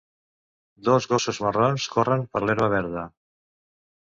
[0.87, 3.05] Dos gossos marrons corren per l'herba verda.